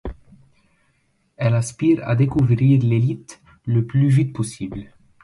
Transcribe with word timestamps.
Elle 1.37 1.53
aspire 1.53 2.01
à 2.09 2.15
découvrir 2.15 2.81
l'élite 2.81 3.39
le 3.67 3.85
plus 3.85 4.07
vite 4.07 4.33
possible. 4.33 4.95